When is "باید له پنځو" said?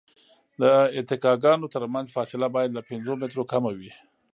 2.55-3.11